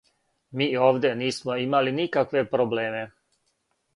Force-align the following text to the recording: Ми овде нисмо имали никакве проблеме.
Ми 0.61 0.67
овде 0.87 1.11
нисмо 1.19 1.57
имали 1.65 1.91
никакве 1.99 2.43
проблеме. 2.55 3.03